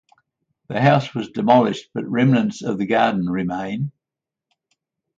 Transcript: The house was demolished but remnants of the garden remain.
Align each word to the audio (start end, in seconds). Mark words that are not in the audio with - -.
The 0.67 0.81
house 0.81 1.13
was 1.13 1.29
demolished 1.29 1.91
but 1.93 2.09
remnants 2.09 2.63
of 2.63 2.79
the 2.79 2.87
garden 2.87 3.29
remain. 3.29 3.91